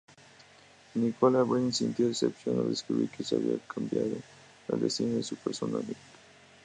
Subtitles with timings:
[0.95, 4.15] Nicola Bryant sintió decepción al descubrir que habían cambiado
[4.69, 5.93] el destino de su personaje.